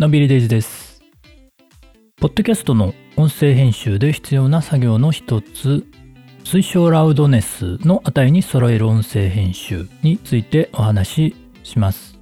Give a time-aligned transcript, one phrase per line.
[0.00, 1.00] のんびりデイズです。
[2.16, 5.86] ポッドキャストの音声編集で必要な作業の一つ、
[6.42, 12.18] 推奨ラウドネスの値に揃える音声編集についてお話しします。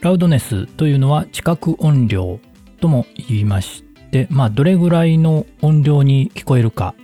[0.00, 2.40] ラウドネスというのは知覚音量
[2.80, 6.94] とも言いまして、まあどれぐらいの音量に聞こえるか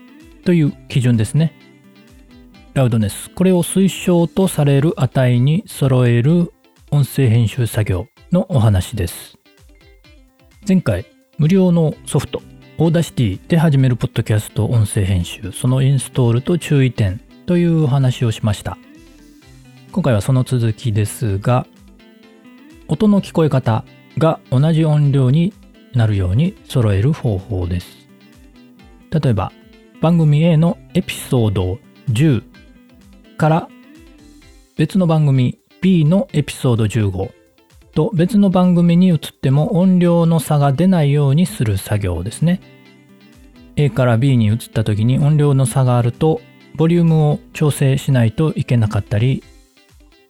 [0.46, 1.59] という基準ですね。
[2.80, 3.28] ラウドネス。
[3.34, 6.50] これを推奨とされる値に揃える
[6.90, 9.36] 音声編集作業のお話です。
[10.66, 11.04] 前回、
[11.36, 12.40] 無料のソフト、
[12.79, 18.79] オーダシティで始めるポッドキャスト音声編集、そのインストールと注意点というお話をしました。
[19.93, 21.66] 今回はその続きですが、
[22.88, 23.85] 音の聞こえ方
[24.16, 25.52] が同じ音量に
[25.93, 28.08] なるように揃える方法です。
[29.10, 29.52] 例えば、
[30.00, 31.79] 番組 A のエピソード
[32.10, 32.50] 10
[33.41, 33.69] から
[34.77, 37.33] 別の番組 B のエピソード15
[37.94, 42.61] と別の番組に移っても音量の差が出ないようにする作業ですね。
[43.77, 46.42] A から B に移った時に音量の差があると
[46.74, 49.42] ボリュームを調整しないといけなかったり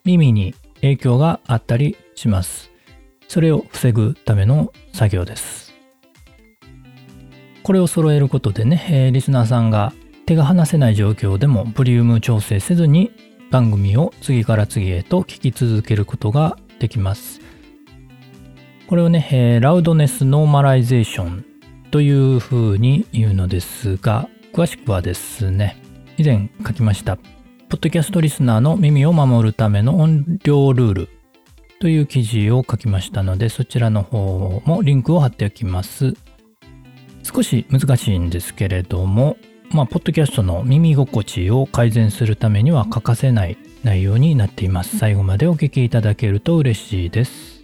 [0.04, 2.70] 耳に影響があったりします。
[3.26, 5.74] それを防ぐための作業です。
[7.64, 9.92] これを揃えることでね、えーリスナーさんが
[10.30, 13.10] 手が離せない状況でもボリューム調整せずに
[13.50, 17.40] 番組を次から次へと聞き続けることができます。
[18.86, 21.44] これをね、えーラウドネスノーマライゼーション
[21.90, 25.76] というふうに言うのですが、詳しくはですね、
[26.16, 27.22] 以前書きました、ポ
[27.74, 31.08] ッドキャストリスナーの耳を守るための音量ルール
[31.80, 36.14] という記事を書きましたので、そちらの方もリンクを貼っておきます。
[37.24, 39.36] 少し難しいんですけれども、
[39.72, 44.98] まあ、ポッドキャストの耳心地を改善するためには欠かせない内容になっています。
[44.98, 47.62] 最後までお聞きいただけると嬉しいです。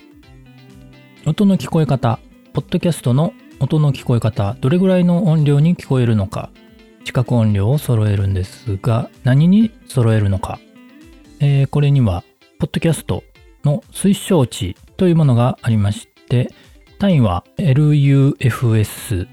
[1.26, 2.20] 音の聞こえ方、
[2.52, 6.50] ポッドキャストの音の聞こえ方、どれぐらいの音量に聞こえるのか、
[7.04, 10.60] 知覚音量を揃えるんですが、何に揃えるのか。
[11.40, 12.22] えーこれには、
[12.60, 13.24] ポッドキャスト
[13.64, 16.52] の推奨値というものがありまして、
[17.00, 19.26] 単位は LUFS。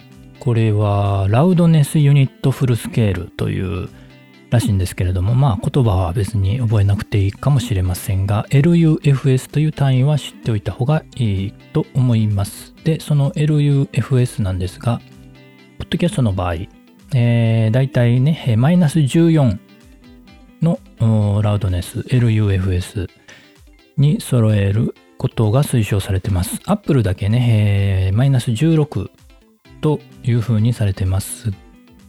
[0.43, 3.87] これは、ラウドネスユニットフルスケールという
[4.49, 12.73] らしいんですけれども、まあ言葉は別に覚えなくていいかもしれませんが、LUFS という単位は知っておいた方がいいと思います。
[12.83, 14.99] で、その LUFS なんですが、
[15.77, 16.55] ポッドキャストの場合、
[17.15, 19.57] えー、だいたいね、マイナス14
[20.61, 23.07] のラウドネス、LUFS
[23.95, 26.59] に揃えることが推奨されてます。
[26.65, 29.09] Apple だけね、マイナス16
[29.83, 31.51] というふうにされてます。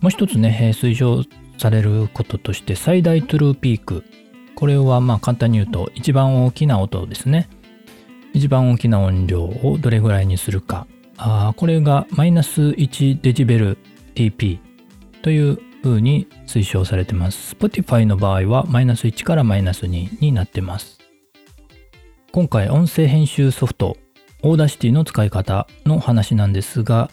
[0.01, 1.25] もう一つね、え推奨
[1.59, 4.05] されることとして最大トゥルーピーク。
[4.55, 7.49] これはまあ簡単に言うと一番大きな音ですね。
[8.33, 10.87] 一番大きな音量をどれぐらいにするか。
[11.17, 13.79] あこれがマイナス1デジベル
[14.15, 14.59] TP
[15.23, 17.57] という風に推奨されてます。
[17.57, 21.01] Spotify の場合はマイナス1からマイナス2になってます。
[22.31, 23.97] 今回音声編集ソフト
[24.43, 27.11] オーダシティの使い方の話なんですが、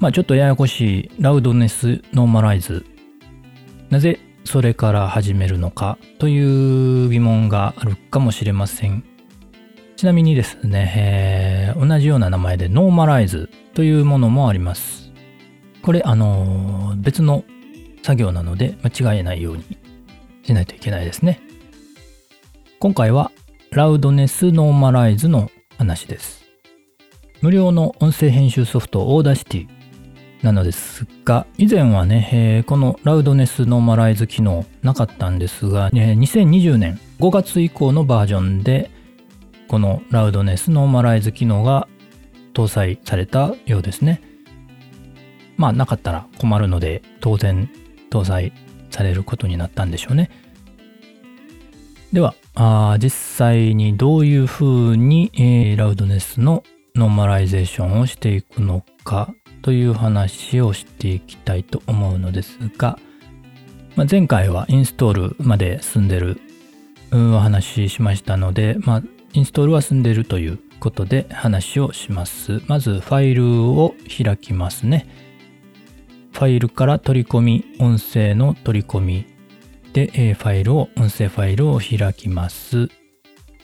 [0.00, 2.84] まあちょっとややこしいラウドネスノーマライズ
[3.90, 9.04] なぜそれから始めるのかという疑問があるかもしれません。
[9.96, 15.12] ちなみにですね、えー同じような名前でノーマライズというものもあります。
[15.82, 17.44] これ、あのー別の
[18.02, 19.64] 作業なので間違えないように
[20.42, 21.40] しないといけないですね。
[22.80, 23.32] 今回は
[23.70, 26.44] ラウドネスノーマライズの話です。
[27.40, 29.68] 無料の音声編集ソフトオーダシティ
[30.44, 38.90] なのですが、以前はね、えーこのラウドネスノーマライズ機能なかったんですが、えー2020年5月以降のバージョンで、
[39.68, 41.88] このラウドネスノーマライズ機能が
[42.52, 44.20] 搭載されたようですね。
[45.56, 47.70] まあ、なかったら困るので、当然
[48.10, 48.52] 搭載
[48.90, 50.30] されることになったんでしょうね。
[52.12, 56.64] では、あ実際にどういうふうに、えーラウドネスの
[56.94, 62.98] ノーマライゼーションをしていくのかという話をしていきたいと思うのですが、
[63.96, 66.38] まあ、前回はインストールまで済んでる
[67.10, 69.02] お話ししましたので、まあ、
[69.32, 72.60] インストールは済んでるということで話をします。
[72.66, 75.08] まずファイルを開きますね。
[76.34, 79.26] ファイルから取り込み、音声の取り込み
[79.94, 82.90] で、えファイルを、音声ファイルを開きます。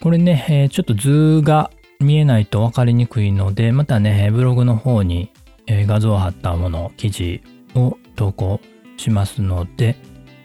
[0.00, 5.30] これね、えちょっと図が見えないと分かりにくいので、またね、ブログの方に、
[5.72, 7.42] え画像を貼ったもの、記事
[7.76, 8.60] を投稿
[8.96, 9.96] しますので、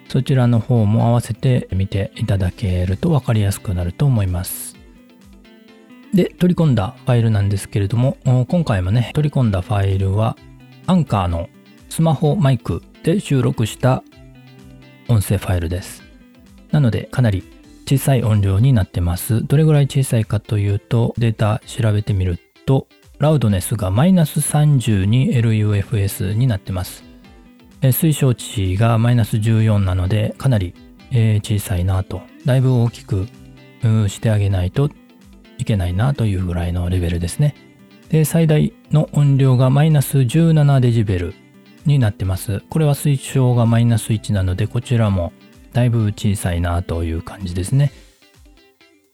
[0.07, 4.75] そちらの方も合わせて見ていただけると分かりやすくなると思います。
[6.13, 8.17] で、取り込んだファイルなんですけれども、
[8.47, 10.37] 今回もね、取り込んだファイルは、
[10.85, 11.49] アンカーの
[11.89, 14.03] スマホマイクで収録した
[15.07, 16.03] 音声ファイルです。
[16.69, 17.43] なので、かなり
[17.87, 19.43] 小さい音量になってます。
[19.43, 22.37] どれぐらい小さいかというと、データ調べてみる
[22.67, 22.87] と、
[23.17, 27.03] ラウドネスがマイナス 32LUFS になってます。
[27.81, 30.73] 推奨値がマイナス14なので、かなり
[31.11, 32.21] 小さいなと。
[32.45, 33.27] だいぶ大きく
[34.07, 34.89] してあげないと
[35.57, 37.55] いけないなというぐらいのレベルですね。
[38.09, 41.33] で、最大の音量がマイナス17デシベル
[41.85, 42.61] になってます。
[42.69, 45.31] これは推奨がマイナス1なので、こちらも
[45.71, 47.91] だいぶ小さいなという感じですね。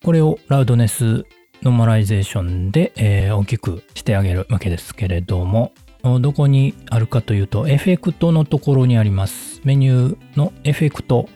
[0.03, 1.25] これをラウドネス
[1.63, 5.71] ノーマライゼーションで、えー、大きくしてあげるわけですけれども、
[6.19, 9.61] どこにあるかというと、エフェクトのところにあります。
[9.63, 11.29] メニューのエフェクト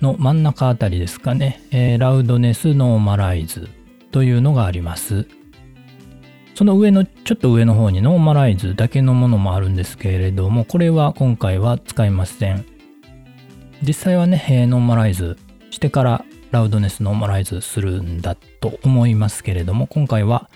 [0.00, 3.68] の真ん中あたりですかね、えー、ラウドネスノーマライズ
[4.12, 5.26] というのがあります。
[6.54, 12.64] その上の、ちょっと上の方にノーマライズだけのものもあるんですけれども、これは今回は使いません。
[13.82, 15.36] 実際はね、え、ノーマライズ
[15.70, 16.24] してから
[16.56, 20.48] ラウドネスノーマライズするんだと思いますけれども、今回は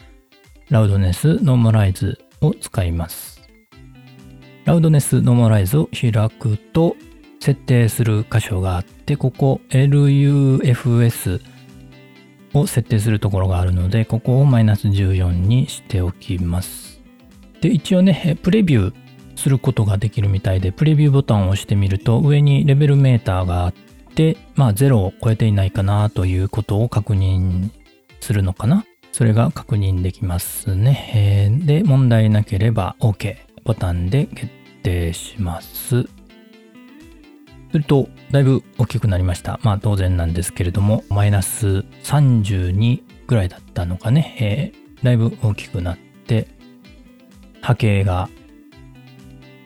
[0.70, 3.42] ラウドネスノーマライズを使います。
[4.64, 6.96] ラウドネスノーマライズを開くと
[7.38, 11.42] 設定する箇所があって、ここ LUFS
[12.54, 17.02] を設定するところがあるので、ここをマイナス14にしておきます。
[17.60, 18.94] で、一応ね、プレビュー
[19.36, 23.74] することができるみたいで、プレビューボタンを押してみると、上にレベルメーターがあっ
[24.10, 27.70] て、まあ0を超えていないかなということを確認
[28.20, 28.84] するのかな？
[29.12, 31.12] それが確認できますね。
[31.14, 34.48] えー、で、問題なければ OK ボタンで決
[34.82, 36.02] 定します。
[37.72, 39.60] すると、だいぶ大きくなりました。
[39.62, 46.48] まあ当然なんですけれども、マイナス32ぐらいだったのかね、えー、だいぶ大きくなって、
[47.60, 48.28] 波形が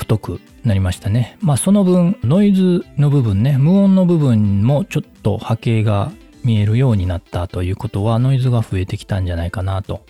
[0.05, 1.37] 太くなりましたね。
[1.41, 6.12] まあその分、ノイズの部分ね、無音の部分もちょっと波形が
[6.45, 10.06] 見えるようになったということは、ノイズが増えてきたんじゃないかなと。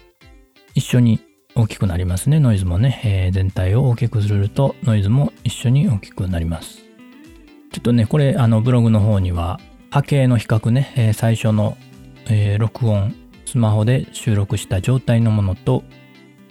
[0.75, 1.21] 一緒に
[1.55, 3.01] 大きくなりますね、ノイズもね。
[3.05, 6.79] えー、全体を大きくすると、ノイズも一緒に大きくなります。
[7.73, 9.61] ちょっとね、これ、あの、ブログの方には、
[9.91, 11.77] 波形の比較ね、えー、最初の、
[12.29, 13.15] えー、録音、
[13.47, 15.85] スマホで収録した状態のものと、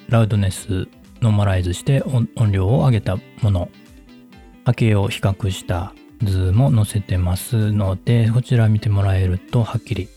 [0.07, 0.87] ラウドネス、
[1.23, 3.69] ノーマライズして音量を上げたもの、
[4.65, 10.09] 波形を比較した図も載せてますので、こちら見てもらえると、はっきり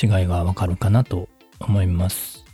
[0.00, 1.28] 違いがわかるかなと
[1.58, 2.44] 思います。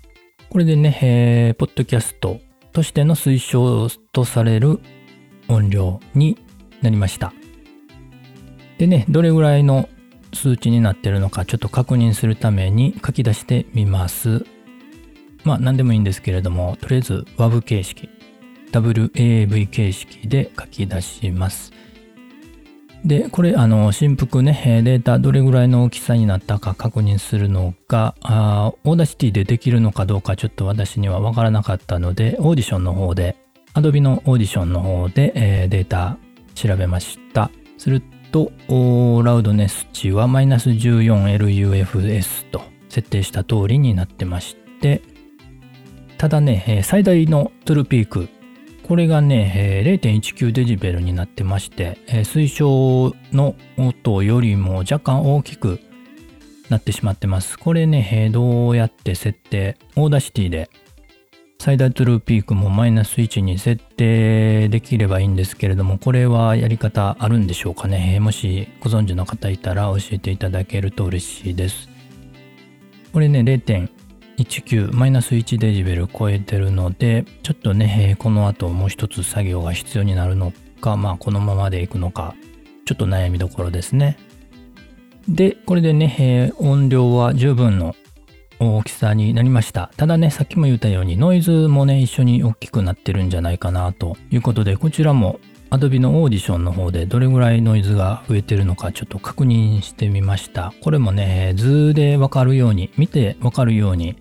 [0.48, 2.40] これでね、えー、ポッドキャスト
[2.72, 4.80] としての推奨とされる
[5.48, 6.38] 音量に
[6.80, 7.34] なりました。
[8.78, 9.90] でね、どれぐらいの
[10.32, 14.46] 数値になってるのかちょっと確認するために書き出してみます。
[15.44, 18.08] まあ何でもいいんですけれども、とりあえず WAV 形式、
[18.72, 21.72] WAV 形式で書き出します。
[23.04, 33.36] で、これ、あの、振幅ね、データどれぐらいの大きさになったか確認するのが、オーダシティでできるのかどうかちょっと私にはわからなかったので、オーディションの方で、
[33.74, 36.16] Adobe のオーディションの方で、えー、データ
[36.54, 37.50] 調べました。
[37.76, 38.52] すると、
[39.24, 45.02] ラウドネス値はマイナス 14LUFS と設定した通りになってまして、
[46.22, 48.28] ただね、最大のトゥルーピーク、
[48.84, 55.80] これがね、0.19デシベルになってまして、推奨の音よりも若干大きく
[56.68, 57.58] なってしまってます。
[57.58, 60.70] これね、どうやって設定、オーダシティで
[61.58, 68.20] 最大トゥルーピークもマイナス1に設定できればいいんですけれども、これはやり方あるんでしょうかね？
[68.20, 71.88] もしご存知の方いたら教えていただけると嬉しいです。
[73.12, 73.88] これね、0
[74.92, 82.34] マイナス1デジベル超えてるので、ちょっとね、この後もう一つ作業が必要になるのか、まあこのままでいくのか、
[82.84, 84.16] ちょっと悩みどころですね。
[85.28, 87.94] で、これでね、音量は十分の
[88.58, 89.90] 大きさになりました。
[89.96, 95.40] ただね、さっきも言ったようにノイズもね、一緒に大きくなってるんじゃないかなということで、こちらも
[95.72, 100.74] Adobe のオーディションの方でどれぐらいノイズが増えてるのかちょっと確認してみました。
[100.82, 104.18] これもね、図でわかるように、見てわかるように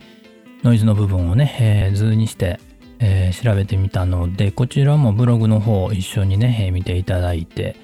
[0.63, 2.61] ノイズの部分をね、えー、図にして、
[2.99, 7.75] えー、調べてみたので、こちらもブログの方一緒にね、えー、見ていただいて、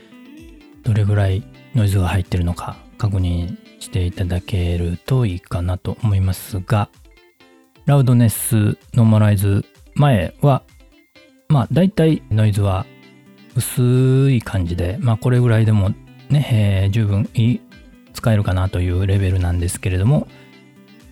[0.83, 1.43] どれぐらい
[1.75, 6.87] ノイズが入ってるのか確認していただけるといいかなと思いますが、
[7.85, 10.63] ラウドネスノーマライズ前は、
[11.49, 12.85] まあ大体ノイズは
[13.57, 15.89] 薄い感じで、まあこれぐらいでも
[16.29, 17.27] ね、えー、十分
[18.13, 20.27] 使えるかなというレベルなんですけれども、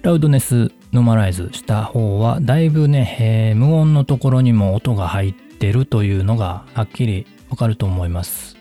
[0.04, 8.56] ラウドネスノーマライズした方はだいぶね、えー、無音のところにも音が入ってるというのがはっきりわかると思います。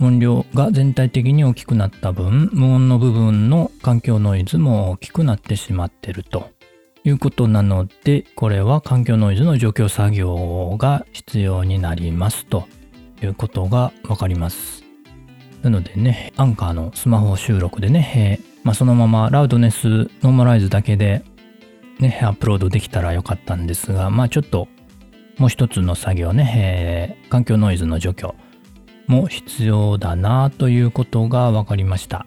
[0.00, 6.50] 音量が全体的に大きくなった分、無音の部分の環境ノイズも大きくなってしまってると
[7.04, 12.66] いうことなので、これは環境ノイズの除去作業が必要になりますと
[13.22, 14.84] いうことがわかります。
[15.62, 19.88] なのでね、アンカーのスマホ収録でね、えー、まあ、そのままラウドネス
[20.22, 21.24] ノーマライズだけで
[21.98, 24.68] ね、アップロードできたらよかったんですが、まあちょっと
[25.36, 28.34] もう一つの作業ね、えー、環境ノイズの除去
[29.06, 32.26] も必要だなということが分かりました。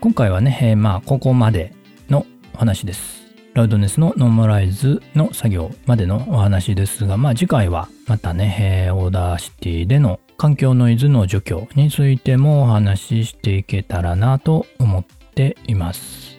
[0.00, 1.72] 今回はね、えー、まあここまで
[2.08, 3.23] の話です。
[3.54, 15.04] ラウドネスのノーマライズの作業までのお話ですが、まあ次回はまたね、えー、 Audacity での環境ノイズの除去についてもお話ししていけたらなと思っ
[15.36, 16.36] ています。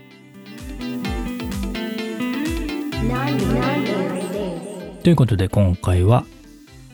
[5.01, 6.25] ということで今回は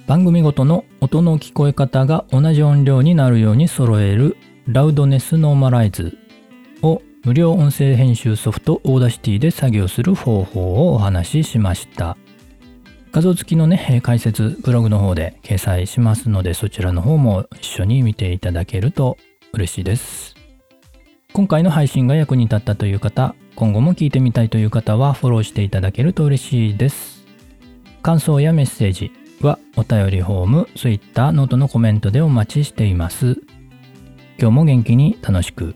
[0.06, 4.38] 番組ごとの音の聞こえ方が同じ音量になるように揃える
[4.68, 6.16] ラウドネスノーマライズ
[6.84, 12.18] を無料音声編集ソフト Audacity で作業する方法をお話ししました。
[13.12, 19.18] 画像付きのね、解説、ブログの方で掲載しますので、そちらの方も一緒に見ていただけると
[19.54, 20.36] 嬉しいです。
[21.32, 27.24] 今回の配信が役に立ったという方、今後も聞いてみたいという方はフォローしていただけると嬉しいです。
[28.02, 29.12] 感想やメッセージ
[29.42, 33.38] はお便りフォーム、Twitter、 note のコメントでお待ちしています。
[34.40, 35.76] 今日も元気に楽しく